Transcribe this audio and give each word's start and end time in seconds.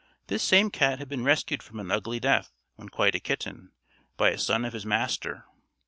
This 0.25 0.41
same 0.41 0.71
cat 0.71 0.97
had 0.97 1.07
been 1.09 1.23
rescued 1.23 1.61
from 1.61 1.79
an 1.79 1.91
ugly 1.91 2.19
death, 2.19 2.51
when 2.73 2.89
quite 2.89 3.13
a 3.13 3.19
kitten, 3.19 3.71
by 4.17 4.29
a 4.31 4.37
son 4.39 4.65
of 4.65 4.73
his 4.73 4.83
master. 4.83 5.45